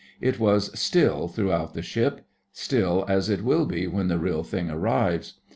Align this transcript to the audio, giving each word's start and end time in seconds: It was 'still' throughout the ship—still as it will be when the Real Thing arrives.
It 0.19 0.39
was 0.39 0.71
'still' 0.73 1.27
throughout 1.27 1.75
the 1.75 1.83
ship—still 1.83 3.05
as 3.07 3.29
it 3.29 3.43
will 3.43 3.67
be 3.67 3.85
when 3.85 4.07
the 4.07 4.17
Real 4.17 4.41
Thing 4.41 4.67
arrives. 4.71 5.35